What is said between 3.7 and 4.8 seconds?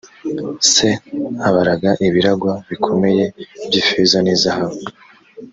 ifeza n izahabu